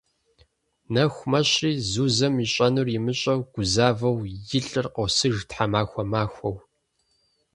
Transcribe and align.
Нэху 0.93 1.23
мэщри, 1.31 1.71
Зузэм 1.91 2.35
ищӏэнур 2.45 2.87
имыщӏэу 2.97 3.39
гузавэу, 3.53 4.19
и 4.57 4.59
лӏыр 4.65 4.87
къосыж 4.95 5.37
тхьэмахуэ 5.49 6.03
махуэу. 6.11 6.55